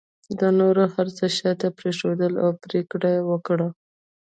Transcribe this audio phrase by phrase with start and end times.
[0.39, 3.67] ده نور هر څه شاته پرېښودل او پرېکړه یې وکړه